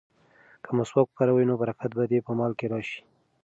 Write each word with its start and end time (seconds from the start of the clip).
که 0.63 0.69
مسواک 0.77 1.07
وکاروې 1.09 1.43
نو 1.49 1.55
برکت 1.61 1.91
به 1.97 2.03
دې 2.11 2.19
په 2.25 2.31
مال 2.39 2.51
کې 2.59 2.65
راشي. 2.73 2.99